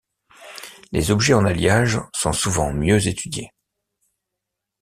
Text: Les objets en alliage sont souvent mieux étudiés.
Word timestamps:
Les 0.91 1.11
objets 1.11 1.35
en 1.35 1.45
alliage 1.45 1.99
sont 2.15 2.33
souvent 2.33 2.73
mieux 2.73 3.05
étudiés. 3.07 3.51